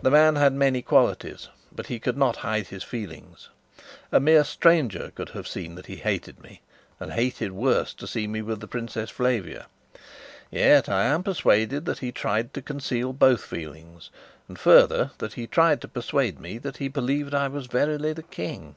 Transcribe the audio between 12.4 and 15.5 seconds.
to conceal both feelings, and, further, that he